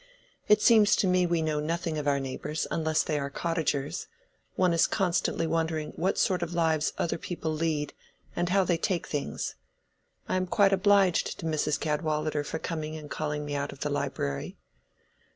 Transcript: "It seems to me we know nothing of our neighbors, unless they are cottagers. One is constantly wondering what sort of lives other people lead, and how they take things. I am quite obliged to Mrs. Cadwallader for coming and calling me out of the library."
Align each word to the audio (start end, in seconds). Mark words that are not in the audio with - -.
"It 0.47 0.63
seems 0.63 0.95
to 0.95 1.05
me 1.05 1.27
we 1.27 1.43
know 1.43 1.59
nothing 1.59 1.99
of 1.99 2.07
our 2.07 2.19
neighbors, 2.19 2.65
unless 2.71 3.03
they 3.03 3.19
are 3.19 3.29
cottagers. 3.29 4.07
One 4.55 4.73
is 4.73 4.87
constantly 4.87 5.45
wondering 5.45 5.91
what 5.95 6.17
sort 6.17 6.41
of 6.41 6.55
lives 6.55 6.91
other 6.97 7.19
people 7.19 7.53
lead, 7.53 7.93
and 8.35 8.49
how 8.49 8.63
they 8.63 8.79
take 8.79 9.05
things. 9.05 9.53
I 10.27 10.37
am 10.37 10.47
quite 10.47 10.73
obliged 10.73 11.37
to 11.41 11.45
Mrs. 11.45 11.79
Cadwallader 11.79 12.43
for 12.43 12.57
coming 12.57 12.97
and 12.97 13.11
calling 13.11 13.45
me 13.45 13.53
out 13.55 13.71
of 13.71 13.81
the 13.81 13.91
library." 13.91 14.57